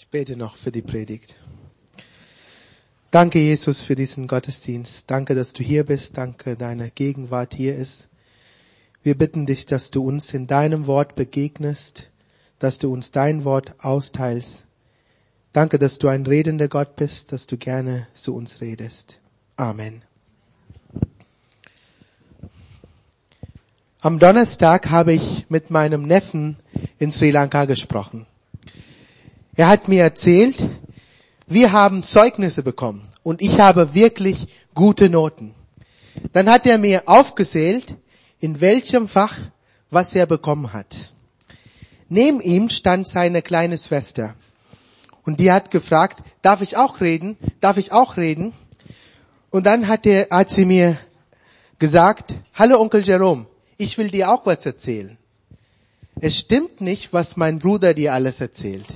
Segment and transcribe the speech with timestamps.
[0.00, 1.36] Ich bete noch für die Predigt.
[3.10, 5.04] Danke, Jesus, für diesen Gottesdienst.
[5.10, 6.16] Danke, dass du hier bist.
[6.16, 8.08] Danke, deine Gegenwart hier ist.
[9.02, 12.10] Wir bitten dich, dass du uns in deinem Wort begegnest,
[12.58, 14.64] dass du uns dein Wort austeilst.
[15.52, 19.20] Danke, dass du ein redender Gott bist, dass du gerne zu uns redest.
[19.58, 20.02] Amen.
[24.00, 26.56] Am Donnerstag habe ich mit meinem Neffen
[26.98, 28.24] in Sri Lanka gesprochen.
[29.56, 30.56] Er hat mir erzählt,
[31.46, 35.54] wir haben Zeugnisse bekommen und ich habe wirklich gute Noten.
[36.32, 37.96] Dann hat er mir aufgezählt,
[38.38, 39.36] in welchem Fach
[39.90, 41.12] was er bekommen hat.
[42.08, 44.34] Neben ihm stand seine kleine Schwester
[45.24, 47.36] und die hat gefragt, darf ich auch reden?
[47.60, 48.52] Darf ich auch reden?
[49.50, 50.98] Und dann hat, er, hat sie mir
[51.78, 55.18] gesagt, hallo Onkel Jerome, ich will dir auch was erzählen.
[56.20, 58.86] Es stimmt nicht, was mein Bruder dir alles erzählt.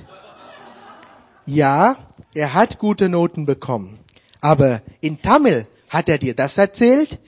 [1.45, 1.97] Ja,
[2.33, 3.99] er hat gute Noten bekommen.
[4.41, 7.19] Aber in Tamil hat er dir das erzählt?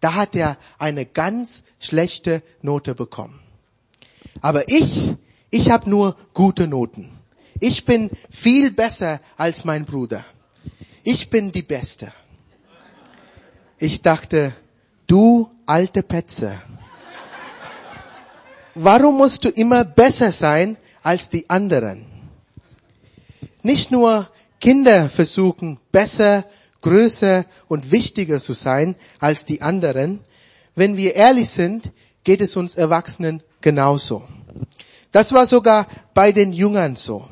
[0.00, 3.40] Da hat er eine ganz schlechte Note bekommen.
[4.40, 5.14] Aber ich,
[5.50, 7.18] ich habe nur gute Noten.
[7.60, 10.24] Ich bin viel besser als mein Bruder.
[11.02, 12.12] Ich bin die Beste.
[13.78, 14.54] Ich dachte,
[15.06, 16.60] du alte Petze.
[18.74, 22.09] Warum musst du immer besser sein als die anderen?
[23.62, 24.28] Nicht nur
[24.60, 26.44] Kinder versuchen besser,
[26.82, 30.20] größer und wichtiger zu sein als die anderen.
[30.74, 31.92] Wenn wir ehrlich sind,
[32.24, 34.24] geht es uns Erwachsenen genauso.
[35.12, 37.28] Das war sogar bei den Jüngern so.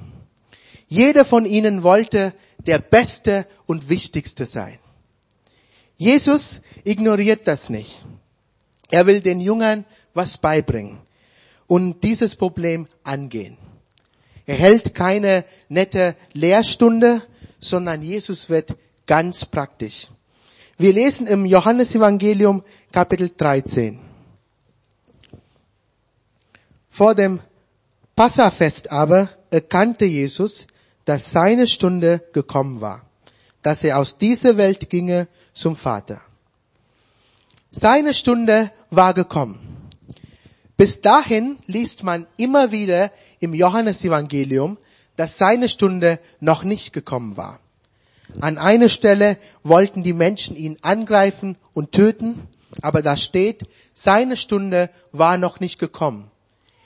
[0.89, 4.79] Jeder von ihnen wollte der Beste und Wichtigste sein.
[5.97, 8.05] Jesus ignoriert das nicht.
[8.91, 9.85] Er will den Jüngern
[10.15, 10.99] was beibringen
[11.67, 13.59] und dieses Problem angehen.
[14.49, 17.21] Er hält keine nette Lehrstunde,
[17.61, 20.09] sondern Jesus wird ganz praktisch.
[20.79, 24.01] Wir lesen im Johannesevangelium Kapitel 13.
[26.89, 27.41] Vor dem
[28.17, 30.67] Passafest aber erkannte Jesus,
[31.05, 33.03] dass seine Stunde gekommen war,
[33.61, 36.23] dass er aus dieser Welt ginge zum Vater.
[37.71, 39.69] Seine Stunde war gekommen.
[40.79, 44.79] Bis dahin liest man immer wieder im Johannesevangelium,
[45.17, 47.61] dass seine Stunde noch nicht gekommen war.
[48.41, 52.47] An einer Stelle wollten die Menschen ihn angreifen und töten,
[52.83, 53.63] aber da steht,
[53.95, 56.31] seine Stunde war noch nicht gekommen.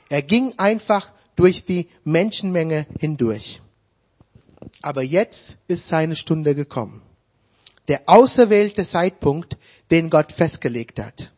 [0.09, 3.61] Er ging einfach durch die Menschenmenge hindurch.
[4.81, 7.03] Aber jetzt ist seine Stunde gekommen.
[7.89, 9.57] Der auserwählte Zeitpunkt,
[9.91, 11.33] den Gott festgelegt hat.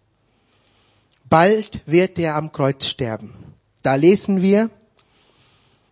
[1.29, 3.35] Bald wird er am Kreuz sterben.
[3.83, 4.71] Da lesen wir,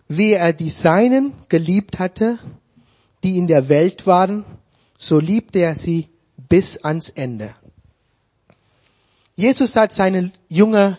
[0.08, 2.38] wie er die Seinen geliebt hatte,
[3.24, 4.44] die in der Welt waren,
[4.98, 6.08] so liebte er sie
[6.48, 7.54] bis ans Ende.
[9.36, 10.98] Jesus hat seinen Jünger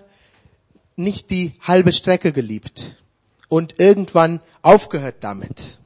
[0.96, 3.04] nicht die halbe Strecke geliebt
[3.50, 5.78] und irgendwann aufgehört damit,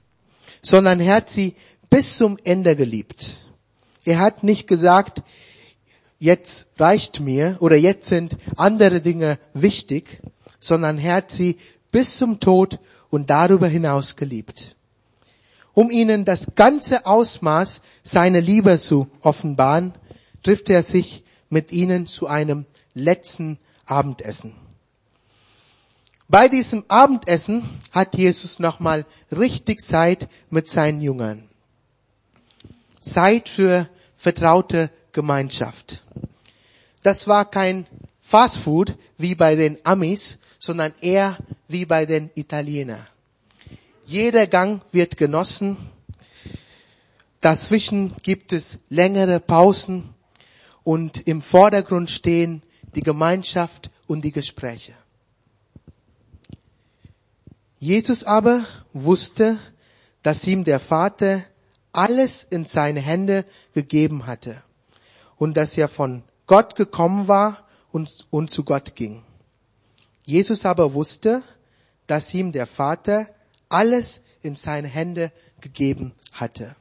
[0.61, 1.55] sondern er hat sie
[1.89, 3.35] bis zum Ende geliebt.
[4.05, 5.21] Er hat nicht gesagt,
[6.19, 10.21] jetzt reicht mir oder jetzt sind andere Dinge wichtig,
[10.59, 11.57] sondern er hat sie
[11.97, 12.77] bis zum Tod
[13.09, 14.75] und darüber hinaus geliebt.
[15.73, 19.95] Um ihnen das ganze Ausmaß seiner Liebe zu offenbaren,
[20.43, 24.53] trifft er sich mit ihnen zu einem letzten Abendessen.
[26.27, 29.03] Bei diesem Abendessen hat Jesus nochmal
[29.35, 31.49] richtig Zeit mit seinen Jüngern.
[33.01, 36.03] Zeit für vertraute Gemeinschaft.
[37.01, 37.87] Das war kein
[38.21, 41.37] Fastfood wie bei den Amis, sondern eher
[41.67, 43.05] wie bei den Italienern.
[44.05, 45.77] Jeder Gang wird genossen.
[47.41, 50.13] Dazwischen gibt es längere Pausen
[50.83, 52.63] und im Vordergrund stehen
[52.95, 54.93] die Gemeinschaft und die Gespräche.
[57.79, 59.59] Jesus aber wusste,
[60.23, 61.43] dass ihm der Vater
[61.91, 64.63] alles in seine Hände gegeben hatte
[65.37, 69.23] und dass er von Gott gekommen war und, und zu Gott ging.
[70.27, 71.41] Jesus aber wusste,
[72.05, 73.27] dass ihm der Vater
[73.67, 76.75] alles in seine Hände gegeben hatte.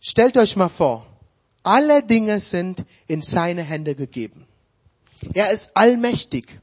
[0.00, 1.06] Stellt euch mal vor,
[1.62, 4.46] alle Dinge sind in seine Hände gegeben.
[5.34, 6.58] Er ist allmächtig.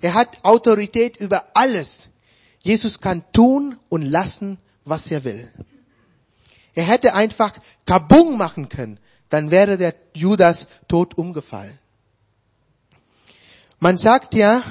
[0.00, 2.08] Er hat Autorität über alles.
[2.62, 4.56] Jesus kann tun und lassen,
[4.86, 5.52] was er will.
[6.74, 7.52] Er hätte einfach
[7.84, 8.98] Kabung machen können
[9.32, 11.78] dann wäre der Judas tot umgefallen.
[13.80, 14.62] Man sagt ja,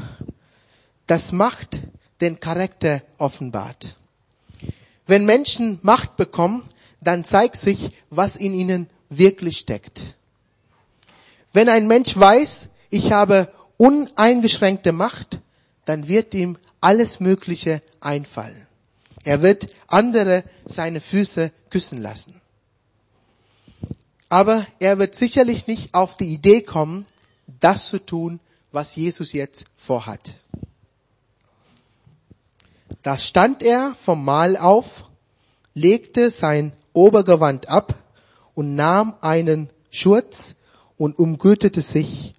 [1.12, 1.82] das Macht
[2.22, 3.98] den Charakter offenbart.
[5.08, 6.64] Wenn Menschen Macht bekommen,
[7.02, 10.16] dann zeigt sich, was in ihnen wirklich steckt.
[11.52, 15.42] Wenn ein Mensch weiß, ich habe uneingeschränkte Macht,
[15.84, 18.66] dann wird ihm alles Mögliche einfallen.
[19.26, 22.40] Er wird andere seine Füße küssen lassen.
[24.30, 27.06] Aber er wird sicherlich nicht auf die Idee kommen,
[27.60, 28.40] das zu tun,
[28.72, 30.36] was Jesus jetzt vorhat.
[33.04, 35.06] Da stand er vom Mahl auf,
[35.74, 37.96] legte sein Obergewand ab
[38.54, 40.56] und nahm einen Schurz
[40.98, 42.34] und umgürtete sich.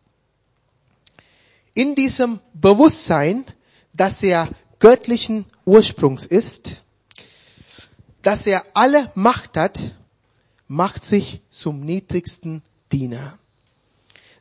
[1.74, 3.44] In diesem Bewusstsein,
[3.92, 4.48] dass er
[4.78, 6.84] göttlichen Ursprungs ist,
[8.20, 9.80] dass er alle Macht hat,
[10.68, 12.62] macht sich zum niedrigsten
[12.92, 13.38] Diener.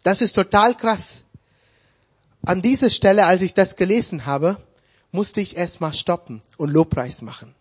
[0.04, 1.24] Das ist total krass.
[2.44, 4.58] An dieser Stelle, als ich das gelesen habe,
[5.12, 7.54] musste ich erstmal stoppen und Lobpreis machen.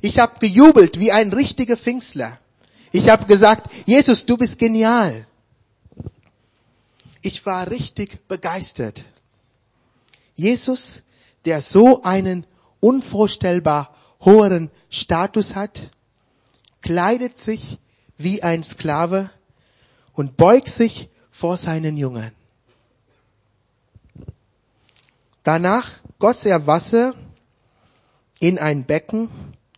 [0.00, 2.38] Ich habe gejubelt wie ein richtiger Pfingstler.
[2.92, 5.26] Ich habe gesagt, Jesus, du bist genial.
[7.22, 9.04] Ich war richtig begeistert.
[10.36, 11.02] Jesus,
[11.44, 12.46] der so einen
[12.80, 15.90] unvorstellbar hohen Status hat,
[16.82, 17.78] kleidet sich
[18.18, 19.30] wie ein Sklave
[20.12, 22.35] und beugt sich vor seinen Jüngern.
[25.46, 25.88] Danach
[26.18, 27.14] goss er Wasser
[28.40, 29.28] in ein Becken,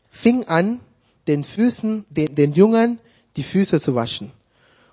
[0.09, 0.81] fing an,
[1.27, 2.99] den Füßen, den, den Jüngern
[3.37, 4.33] die Füße zu waschen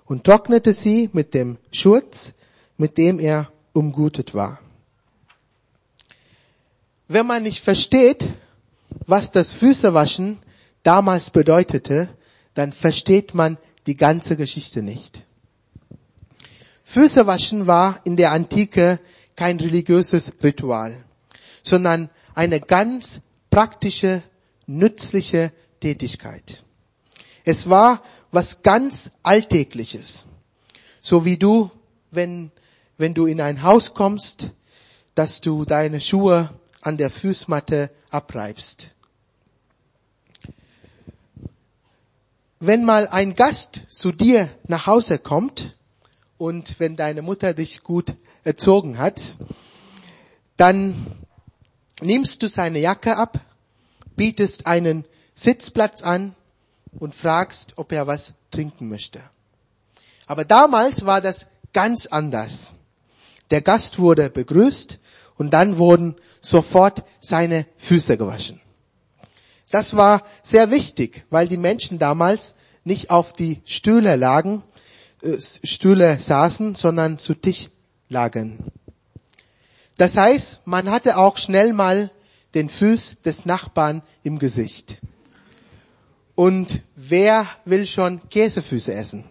[0.04, 2.34] und trocknete sie mit dem Schurz,
[2.76, 4.60] mit dem er umgutet war.
[7.08, 8.28] Wenn man nicht versteht,
[9.06, 10.40] was das Füßewaschen
[10.82, 12.10] damals bedeutete,
[12.52, 13.56] dann versteht man
[13.86, 15.24] die ganze Geschichte nicht.
[16.84, 19.00] Füßewaschen war in der Antike
[19.36, 20.96] kein religiöses Ritual,
[21.62, 24.22] sondern eine ganz praktische,
[24.66, 26.64] nützliche Tätigkeit.
[27.44, 28.02] Es war
[28.32, 30.24] was ganz Alltägliches.
[31.00, 31.70] So wie du,
[32.10, 32.50] wenn,
[32.98, 34.50] wenn du in ein Haus kommst,
[35.14, 36.50] dass du deine Schuhe
[36.80, 38.94] an der Fußmatte abreibst.
[42.58, 45.76] Wenn mal ein Gast zu dir nach Hause kommt
[46.38, 48.14] und wenn deine Mutter dich gut
[48.46, 49.20] erzogen hat,
[50.56, 51.06] dann
[52.00, 53.40] nimmst du seine Jacke ab,
[54.14, 55.04] bietest einen
[55.34, 56.34] Sitzplatz an
[56.98, 59.20] und fragst, ob er was trinken möchte.
[60.26, 62.72] Aber damals war das ganz anders.
[63.50, 64.98] Der Gast wurde begrüßt
[65.36, 68.60] und dann wurden sofort seine Füße gewaschen.
[69.70, 72.54] Das war sehr wichtig, weil die Menschen damals
[72.84, 74.62] nicht auf die Stühle lagen,
[75.22, 77.68] äh, Stühle saßen, sondern zu Tisch
[78.08, 78.58] lagen.
[79.96, 82.10] Das heißt, man hatte auch schnell mal
[82.54, 85.00] den Fuß des Nachbarn im Gesicht.
[86.34, 89.24] Und wer will schon Käsefüße essen?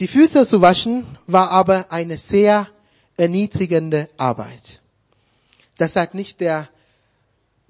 [0.00, 2.68] Die Füße zu waschen war aber eine sehr
[3.16, 4.80] erniedrigende Arbeit.
[5.76, 6.68] Das hat nicht der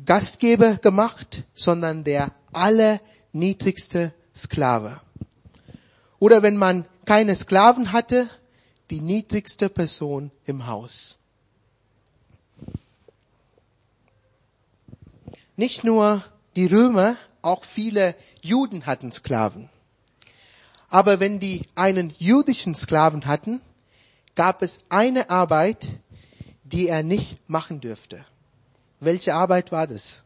[0.05, 5.01] Gastgeber gemacht, sondern der allerniedrigste Sklave.
[6.19, 8.29] Oder wenn man keine Sklaven hatte,
[8.91, 11.19] die niedrigste Person im Haus.
[15.57, 16.25] Nicht nur
[16.57, 19.69] die Römer, auch viele Juden hatten Sklaven.
[20.89, 23.61] Aber wenn die einen jüdischen Sklaven hatten,
[24.35, 25.89] gab es eine Arbeit,
[26.65, 28.25] die er nicht machen dürfte.
[29.01, 30.23] Welche Arbeit war das?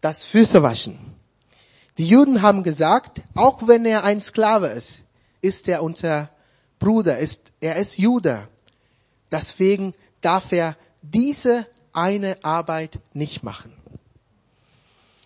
[0.00, 0.98] Das Füßewaschen.
[1.98, 5.02] Die Juden haben gesagt, auch wenn er ein Sklave ist,
[5.42, 6.30] ist er unser
[6.80, 8.48] Bruder, ist, er ist Jude.
[9.30, 13.72] Deswegen darf er diese eine Arbeit nicht machen.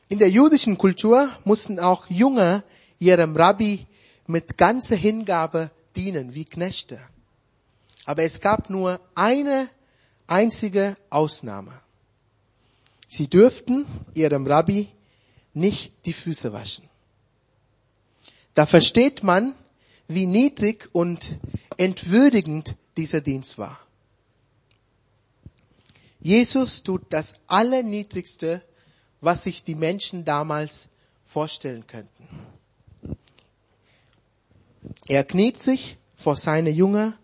[0.09, 2.63] In der jüdischen Kultur mussten auch Junge
[2.99, 3.87] ihrem Rabbi
[4.27, 7.01] mit ganzer Hingabe dienen wie Knechte.
[8.05, 9.69] Aber es gab nur eine
[10.27, 11.73] einzige Ausnahme.
[13.09, 14.89] Sie dürften ihrem Rabbi
[15.53, 16.89] nicht die Füße waschen.
[18.55, 19.55] Da versteht man,
[20.09, 21.39] wie niedrig und
[21.77, 23.79] entwürdigend dieser Dienst war.
[26.21, 28.63] Jesus tut das Allerniedrigste,
[29.21, 30.89] was sich die Menschen damals
[31.27, 32.29] vorstellen könnten.
[35.07, 37.19] Er kniet sich vor seine Jünger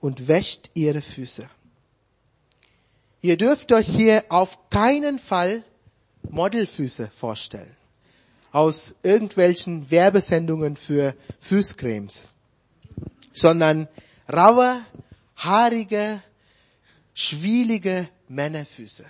[0.00, 1.48] und wäscht ihre Füße.
[3.22, 5.64] Ihr dürft euch hier auf keinen Fall
[6.30, 7.76] Modelfüße vorstellen.
[8.56, 12.28] Aus irgendwelchen Werbesendungen für Fußcremes.
[13.34, 13.86] Sondern
[14.32, 14.80] raue,
[15.36, 16.22] haarige,
[17.12, 19.04] schwielige Männerfüße.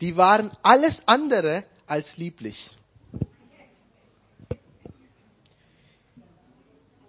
[0.00, 2.70] die waren alles andere als lieblich.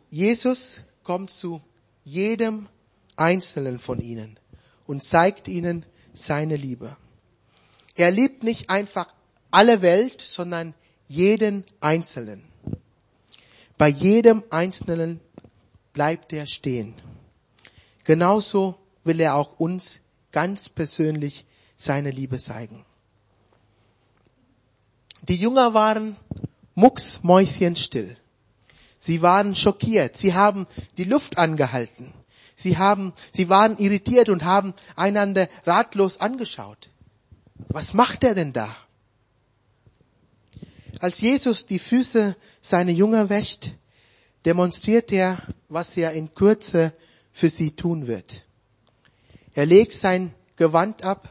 [0.10, 1.62] Jesus kommt zu
[2.04, 2.68] jedem
[3.16, 4.38] einzelnen von ihnen
[4.86, 6.98] und zeigt ihnen seine Liebe.
[7.96, 9.14] Er liebt nicht einfach
[9.52, 10.74] alle Welt, sondern
[11.08, 12.44] jeden Einzelnen.
[13.78, 15.20] Bei jedem Einzelnen
[15.94, 16.94] bleibt er stehen.
[18.04, 21.46] Genauso will er auch uns ganz persönlich
[21.78, 22.86] seine Liebe zeigen.
[25.28, 26.16] Die Jünger waren
[26.76, 28.18] mucksmäuschenstill.
[29.00, 30.18] Sie waren schockiert.
[30.18, 32.14] Sie haben die Luft angehalten.
[32.56, 36.90] Sie haben, sie waren irritiert und haben einander ratlos angeschaut.
[37.70, 38.76] Was macht er denn da?
[41.00, 43.76] Als Jesus die Füße seiner Jünger wäscht,
[44.46, 45.38] demonstriert er,
[45.70, 46.94] was er in Kürze
[47.32, 48.46] für sie tun wird.
[49.54, 51.30] Er legt sein Gewand ab,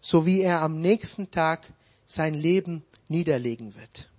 [0.00, 1.72] so wie er am nächsten Tag
[2.06, 4.10] sein Leben niederlegen wird.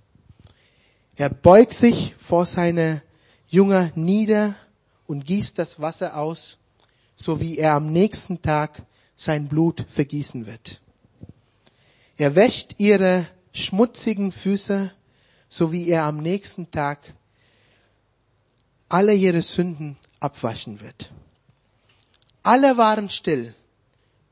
[1.15, 3.03] Er beugt sich vor seine
[3.47, 4.55] Jünger nieder
[5.05, 6.57] und gießt das Wasser aus,
[7.15, 8.83] so wie er am nächsten Tag
[9.15, 10.81] sein Blut vergießen wird.
[12.17, 14.91] Er wäscht ihre schmutzigen Füße,
[15.47, 17.13] so wie er am nächsten Tag
[18.89, 21.11] alle ihre Sünden abwaschen wird.
[22.41, 23.53] Alle waren still,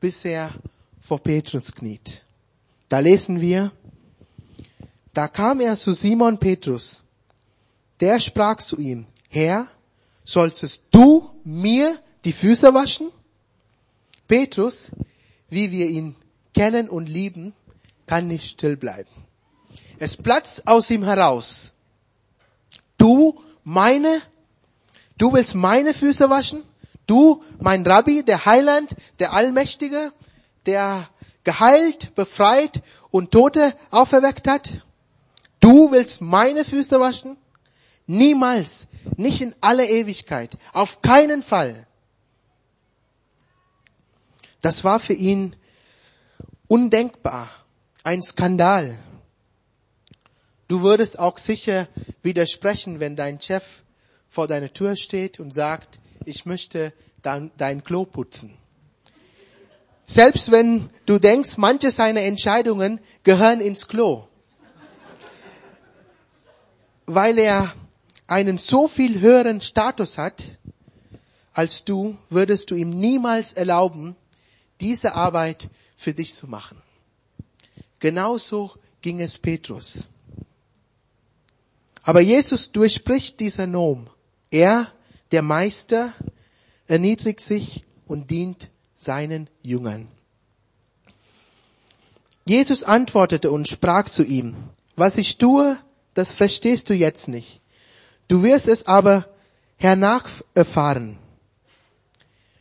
[0.00, 0.52] bis er
[1.00, 2.24] vor Petrus kniet.
[2.88, 3.72] Da lesen wir,
[5.14, 7.02] da kam er zu Simon Petrus.
[8.00, 9.68] Der sprach zu ihm, Herr,
[10.24, 13.10] solltest du mir die Füße waschen?
[14.28, 14.90] Petrus,
[15.48, 16.16] wie wir ihn
[16.54, 17.54] kennen und lieben,
[18.12, 19.08] kann nicht still bleiben.
[19.98, 21.72] Es platzt aus ihm heraus.
[22.98, 24.20] Du, meine,
[25.16, 26.62] du willst meine Füße waschen?
[27.06, 30.12] Du, mein Rabbi, der Heiland, der Allmächtige,
[30.66, 31.08] der
[31.42, 34.84] geheilt, befreit und Tote auferweckt hat?
[35.60, 37.38] Du willst meine Füße waschen?
[38.06, 38.88] Niemals.
[39.16, 40.58] Nicht in aller Ewigkeit.
[40.74, 41.86] Auf keinen Fall.
[44.60, 45.56] Das war für ihn
[46.68, 47.48] undenkbar.
[48.04, 48.98] Ein Skandal.
[50.66, 51.86] Du würdest auch sicher
[52.22, 53.64] widersprechen, wenn dein Chef
[54.28, 56.92] vor deiner Tür steht und sagt, ich möchte
[57.22, 58.56] dein, dein Klo putzen.
[60.06, 64.26] Selbst wenn du denkst, manche seiner Entscheidungen gehören ins Klo.
[67.06, 67.72] Weil er
[68.26, 70.58] einen so viel höheren Status hat
[71.52, 74.16] als du, würdest du ihm niemals erlauben,
[74.80, 76.82] diese Arbeit für dich zu machen.
[78.02, 80.08] Genauso ging es Petrus.
[82.02, 84.10] Aber Jesus durchbricht dieser Norm.
[84.50, 84.90] Er,
[85.30, 86.12] der Meister,
[86.88, 90.08] erniedrigt sich und dient seinen Jüngern.
[92.44, 94.56] Jesus antwortete und sprach zu ihm,
[94.96, 95.78] was ich tue,
[96.14, 97.60] das verstehst du jetzt nicht.
[98.26, 99.28] Du wirst es aber
[99.76, 101.20] hernach erfahren.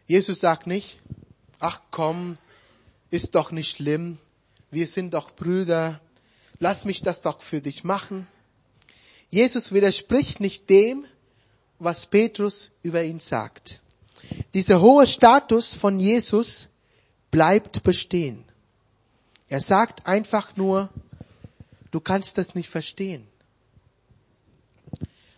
[0.05, 0.99] Jesus sagt nicht,
[1.57, 2.37] ach komm,
[3.09, 4.19] ist doch nicht schlimm,
[4.71, 5.99] wir sind doch Brüder,
[6.59, 8.27] lass mich das doch für dich machen.
[9.29, 11.05] Jesus widerspricht nicht dem,
[11.79, 13.81] was Petrus über ihn sagt.
[14.53, 16.69] Dieser hohe Status von Jesus
[17.31, 18.43] bleibt bestehen.
[19.49, 20.89] Er sagt einfach nur,
[21.91, 23.27] du kannst das nicht verstehen.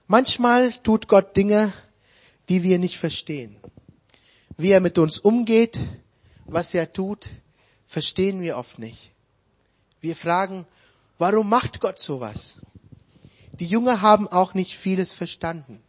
[0.07, 1.73] Manchmal tut Gott Dinge,
[2.49, 3.55] die wir nicht verstehen.
[4.57, 5.79] Wie er mit uns umgeht,
[6.45, 7.29] was er tut,
[7.87, 9.12] verstehen wir oft nicht.
[10.03, 10.67] Wir fragen,
[11.17, 12.57] warum macht Gott sowas?
[13.53, 15.81] Die Jünger haben auch nicht vieles verstanden.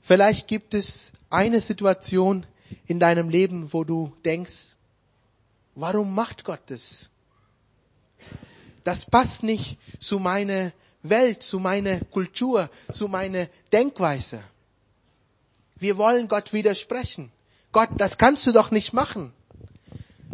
[0.00, 2.46] Vielleicht gibt es eine Situation
[2.86, 4.76] in deinem Leben, wo du denkst,
[5.74, 7.10] warum macht Gott das?
[8.84, 14.42] Das passt nicht zu meiner Welt, zu meiner Kultur, zu meiner Denkweise.
[15.76, 17.30] Wir wollen Gott widersprechen.
[17.70, 19.34] Gott, das kannst du doch nicht machen.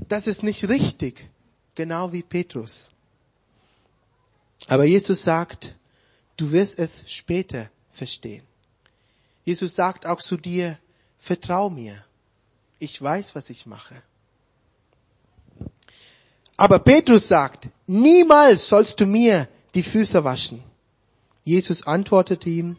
[0.09, 1.29] Das ist nicht richtig.
[1.75, 2.91] Genau wie Petrus.
[4.67, 5.77] Aber Jesus sagt,
[6.37, 8.45] du wirst es später verstehen.
[9.45, 10.79] Jesus sagt auch zu dir,
[11.19, 12.05] vertrau mir.
[12.79, 14.03] Ich weiß, was ich mache.
[16.57, 20.63] Aber Petrus sagt, niemals sollst du mir die Füße waschen.
[21.45, 22.77] Jesus antwortete ihm,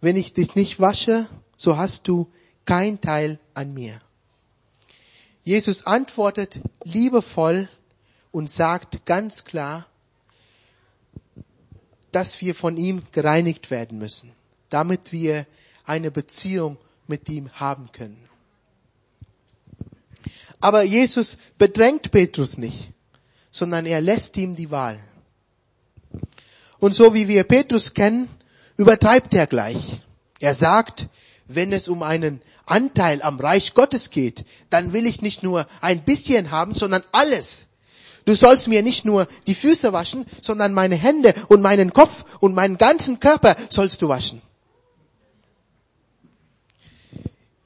[0.00, 2.30] wenn ich dich nicht wasche, so hast du
[2.64, 4.00] kein Teil an mir.
[5.42, 7.68] Jesus antwortet liebevoll
[8.38, 9.84] und sagt ganz klar,
[12.12, 14.30] dass wir von ihm gereinigt werden müssen,
[14.68, 15.44] damit wir
[15.84, 16.76] eine Beziehung
[17.08, 18.28] mit ihm haben können.
[20.60, 22.92] Aber Jesus bedrängt Petrus nicht,
[23.50, 25.00] sondern er lässt ihm die Wahl.
[26.78, 28.30] Und so wie wir Petrus kennen,
[28.76, 30.00] übertreibt er gleich.
[30.38, 31.08] Er sagt,
[31.48, 36.04] wenn es um einen Anteil am Reich Gottes geht, dann will ich nicht nur ein
[36.04, 37.64] bisschen haben, sondern alles.
[38.28, 42.54] Du sollst mir nicht nur die Füße waschen, sondern meine Hände und meinen Kopf und
[42.54, 44.42] meinen ganzen Körper sollst du waschen.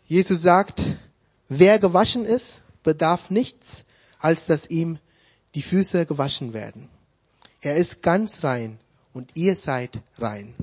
[0.07, 0.81] Jesus sagt,
[1.49, 3.85] wer gewaschen ist, bedarf nichts,
[4.21, 5.01] als dass ihm
[5.57, 6.89] die Füße gewaschen werden.
[7.61, 8.79] Er ist ganz rein
[9.13, 10.55] und ihr seid rein.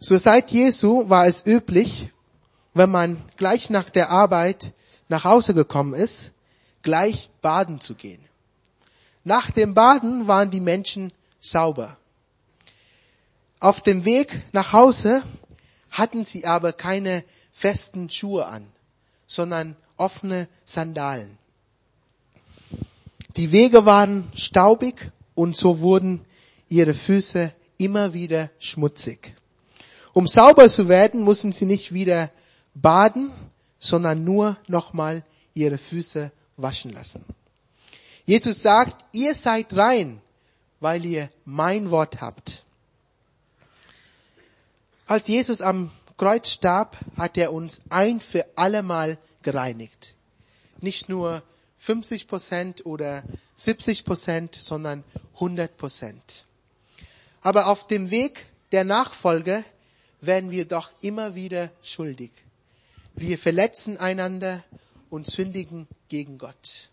[0.00, 2.08] Zur Zeit Jesu war es üblich,
[2.72, 4.72] wenn man gleich nach der Arbeit
[5.10, 6.32] nach Hause gekommen ist,
[6.80, 8.27] gleich baden zu gehen.
[9.28, 11.98] Nach dem Baden waren die Menschen sauber.
[13.60, 15.22] Auf dem Weg nach Hause
[15.90, 18.66] hatten sie aber keine festen Schuhe an,
[19.26, 21.36] sondern offene Sandalen.
[23.36, 26.24] Die Wege waren staubig und so wurden
[26.70, 29.34] ihre Füße immer wieder schmutzig.
[30.14, 32.30] Um sauber zu werden, mussten sie nicht wieder
[32.74, 33.30] baden,
[33.78, 37.22] sondern nur nochmal ihre Füße waschen lassen.
[38.28, 40.20] Jesus sagt, ihr seid rein,
[40.80, 42.62] weil ihr mein Wort habt.
[45.06, 50.14] Als Jesus am Kreuz starb, hat er uns ein für allemal gereinigt.
[50.82, 51.42] Nicht nur
[51.78, 53.22] 50 Prozent oder
[53.56, 56.44] 70 Prozent, sondern 100 Prozent.
[57.40, 59.64] Aber auf dem Weg der Nachfolge
[60.20, 62.32] werden wir doch immer wieder schuldig.
[63.14, 64.62] Wir verletzen einander
[65.08, 66.90] und sündigen gegen Gott.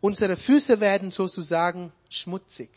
[0.00, 2.70] Unsere Füße werden sozusagen schmutzig.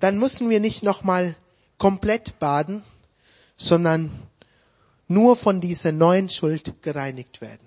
[0.00, 1.36] Dann müssen wir nicht nochmal
[1.78, 2.82] komplett baden,
[3.56, 4.10] sondern
[5.08, 7.66] nur von dieser neuen Schuld gereinigt werden.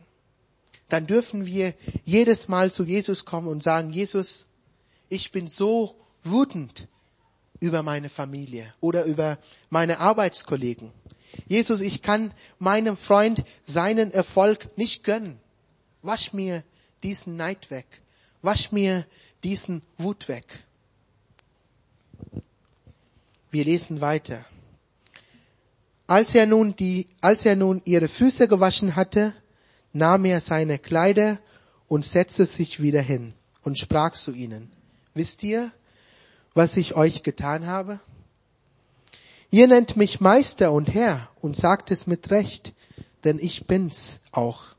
[0.89, 1.73] Dann dürfen wir
[2.05, 4.47] jedes Mal zu Jesus kommen und sagen, Jesus,
[5.09, 6.87] ich bin so wütend
[7.59, 9.37] über meine Familie oder über
[9.69, 10.91] meine Arbeitskollegen.
[11.47, 15.39] Jesus, ich kann meinem Freund seinen Erfolg nicht gönnen.
[16.07, 16.63] Wasch mir
[17.03, 17.85] diesen Neid weg.
[18.41, 19.05] Wasch mir
[19.43, 20.63] diesen Wut weg.
[23.51, 24.45] Wir lesen weiter.
[26.07, 29.33] Als er nun die, als er nun ihre Füße gewaschen hatte,
[29.91, 31.39] nahm er seine Kleider
[31.89, 34.71] und setzte sich wieder hin und sprach zu ihnen,
[35.13, 35.73] wisst ihr,
[36.53, 37.99] was ich euch getan habe?
[39.51, 42.73] Ihr nennt mich Meister und Herr und sagt es mit Recht,
[43.25, 44.76] denn ich bin's auch.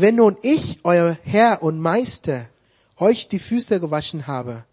[0.00, 2.48] Wenn nun ich, euer Herr und Meister,
[2.96, 4.64] euch die Füße gewaschen habe,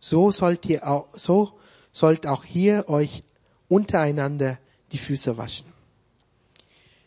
[0.00, 1.52] so sollt ihr auch, so
[1.92, 3.22] sollt auch hier euch
[3.68, 4.58] untereinander
[4.92, 5.66] die Füße waschen.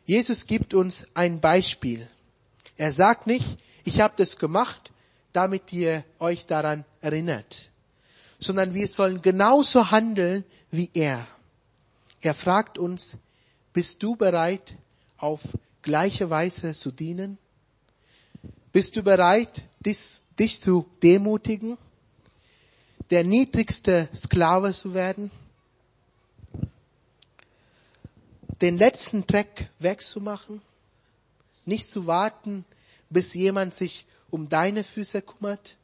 [0.06, 2.08] Jesus gibt uns ein Beispiel.
[2.78, 4.92] Er sagt nicht, ich habe das gemacht,
[5.34, 7.70] damit ihr euch daran erinnert
[8.40, 11.28] sondern wir sollen genauso handeln wie er.
[12.22, 13.18] Er fragt uns,
[13.74, 14.76] bist du bereit,
[15.18, 15.42] auf
[15.82, 17.38] gleiche Weise zu dienen?
[18.72, 21.78] Bist du bereit, dich, dich zu demutigen?
[23.10, 25.32] Der niedrigste Sklave zu werden?
[28.62, 30.62] Den letzten Dreck wegzumachen?
[31.66, 32.66] Nicht zu warten,
[33.10, 35.76] bis jemand sich um deine Füße kümmert,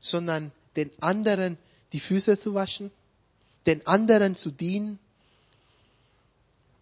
[0.00, 1.56] sondern den anderen
[1.92, 2.90] die Füße zu waschen,
[3.66, 4.98] den anderen zu dienen,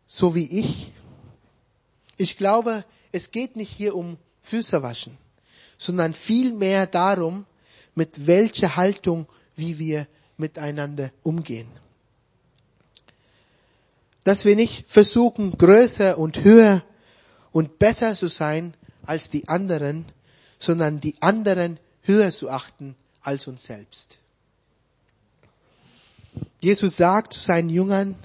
[0.06, 0.90] so wie ich.
[2.16, 5.16] Ich glaube, es geht nicht hier um Füße waschen,
[5.78, 7.46] sondern vielmehr darum,
[7.94, 10.06] mit welcher Haltung, wie wir
[10.36, 11.68] miteinander umgehen.
[14.24, 16.82] Dass wir nicht versuchen, größer und höher
[17.52, 20.06] und besser zu sein als die anderen,
[20.58, 24.18] sondern die anderen höher zu achten als uns selbst.
[26.60, 28.16] Jesus sagt zu seinen Jüngern,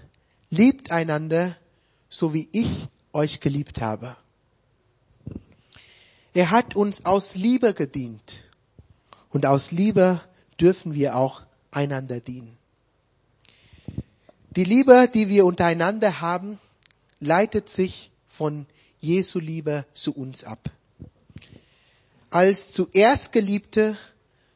[0.50, 1.56] liebt einander,
[2.10, 4.16] so wie ich euch geliebt habe.
[6.34, 8.44] Er hat uns aus Liebe gedient
[9.32, 10.22] und aus Liebe
[10.60, 12.58] dürfen wir auch einander dienen.
[14.56, 16.60] Die Liebe, die wir untereinander haben,
[17.20, 18.66] leitet sich von
[19.00, 20.70] Jesu Liebe zu uns ab.
[22.30, 23.98] Als zuerst Geliebte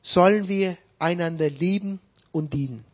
[0.01, 1.99] sollen wir einander lieben
[2.31, 2.86] und dienen.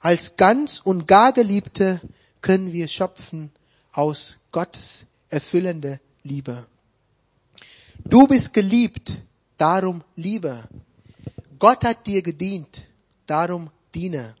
[0.00, 2.00] Als ganz und gar Geliebte
[2.42, 3.50] können wir schöpfen
[3.92, 6.66] aus Gottes erfüllende Liebe.
[8.06, 9.22] Du bist geliebt,
[9.56, 10.68] darum liebe.
[11.58, 12.86] Gott hat dir gedient,
[13.26, 14.34] darum diene.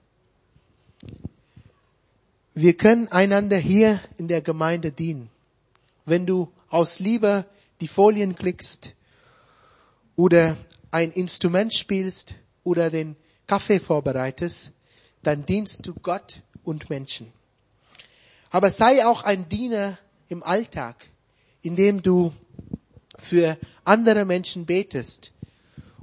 [2.52, 5.30] Wir können einander hier in der Gemeinde dienen,
[6.04, 7.46] wenn du aus Liebe
[7.80, 8.94] die Folien klickst
[10.14, 10.58] oder
[10.90, 14.72] ein Instrument spielst oder den Kaffee vorbereitest,
[15.22, 17.32] dann dienst du Gott und Menschen.
[18.50, 19.98] Aber sei auch ein Diener
[20.28, 21.06] im Alltag,
[21.62, 22.32] indem du
[23.24, 25.32] für andere Menschen betest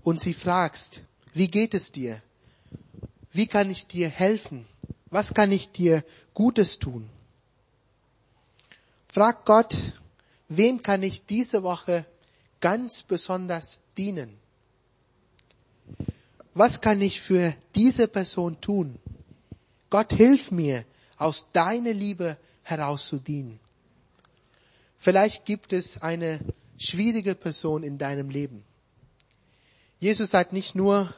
[0.03, 1.01] und sie fragst,
[1.34, 2.21] wie geht es dir?
[3.31, 4.65] Wie kann ich dir helfen?
[5.10, 6.03] Was kann ich dir
[6.34, 7.10] Gutes tun?
[9.07, 9.75] Frag Gott,
[10.47, 12.05] wem kann ich diese Woche
[12.60, 14.38] ganz besonders dienen?
[16.53, 18.99] Was kann ich für diese Person tun?
[19.89, 20.86] Gott, hilf mir,
[21.17, 23.60] aus deiner Liebe heraus zu dienen.
[24.97, 26.39] Vielleicht gibt es eine
[26.81, 28.63] schwierige Person in deinem Leben.
[29.99, 31.13] Jesus hat nicht nur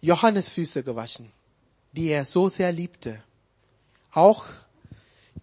[0.00, 1.30] Johannes Füße gewaschen,
[1.92, 3.22] die er so sehr liebte,
[4.10, 4.44] auch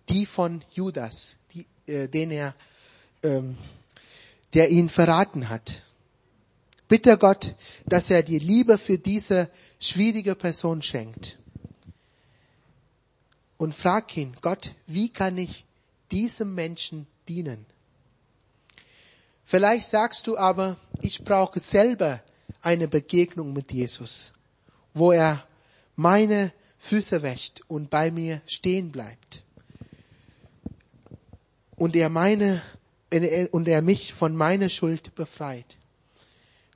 [0.09, 2.53] die von Judas, die, äh, den er,
[3.23, 3.57] ähm,
[4.53, 5.83] der ihn verraten hat.
[6.89, 7.55] Bitte Gott,
[7.85, 11.39] dass er die Liebe für diese schwierige Person schenkt.
[13.57, 15.65] Und frag ihn, Gott, wie kann ich
[16.11, 17.65] diesem Menschen dienen?
[19.45, 22.21] Vielleicht sagst du aber, ich brauche selber
[22.61, 24.33] eine Begegnung mit Jesus,
[24.93, 25.45] wo er
[25.95, 29.43] meine Füße wäscht und bei mir stehen bleibt.
[31.75, 32.61] Und er meine,
[33.51, 35.77] und er mich von meiner Schuld befreit.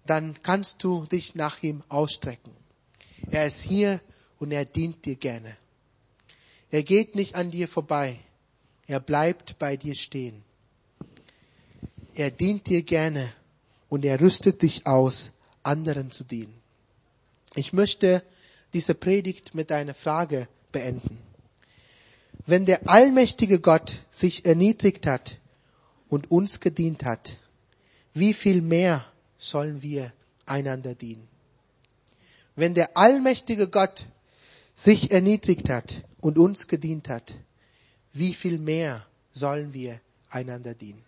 [0.05, 2.51] Dann kannst du dich nach ihm ausstrecken.
[3.31, 4.01] Er ist hier
[4.39, 5.57] und er dient dir gerne.
[6.71, 8.19] Er geht nicht an dir vorbei.
[8.87, 10.43] Er bleibt bei dir stehen.
[12.17, 13.31] Er dient dir gerne
[13.89, 16.59] und er rüstet dich aus, anderen zu dienen.
[17.53, 18.23] Ich möchte
[18.73, 21.19] diese Predigt mit einer Frage beenden.
[22.47, 25.37] Wenn der allmächtige Gott sich erniedrigt hat
[26.09, 27.37] und uns gedient hat,
[28.15, 29.05] wie viel mehr
[29.37, 30.11] sollen wir
[30.47, 31.27] einander dienen?
[32.55, 34.07] Wenn der allmächtige Gott
[34.73, 37.35] sich erniedrigt hat und uns gedient hat,
[38.11, 40.01] wie viel mehr sollen wir
[40.31, 41.07] einander dienen?